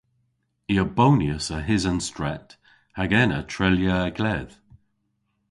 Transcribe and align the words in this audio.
I 0.71 0.73
a 0.83 0.85
bonyas 0.97 1.47
a-hys 1.57 1.83
an 1.91 1.99
stret 2.07 2.47
hag 2.97 3.11
ena 3.21 3.39
treylya 3.53 3.95
a 4.07 4.09
gledh. 4.17 4.53